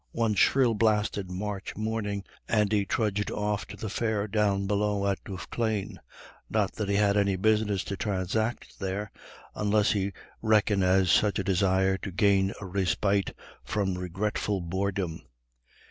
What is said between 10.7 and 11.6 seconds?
as such a